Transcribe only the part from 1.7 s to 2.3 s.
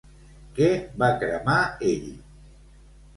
ell?